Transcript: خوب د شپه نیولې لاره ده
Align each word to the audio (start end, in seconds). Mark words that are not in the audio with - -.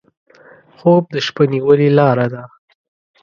خوب 0.77 1.03
د 1.13 1.15
شپه 1.25 1.43
نیولې 1.53 1.89
لاره 1.97 2.27
ده 2.33 2.43